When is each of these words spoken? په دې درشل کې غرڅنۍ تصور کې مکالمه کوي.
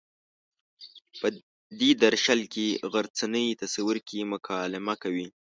په 1.19 1.27
دې 1.79 1.91
درشل 2.03 2.39
کې 2.53 2.67
غرڅنۍ 2.93 3.47
تصور 3.61 3.97
کې 4.07 4.19
مکالمه 4.33 4.93
کوي. 5.03 5.27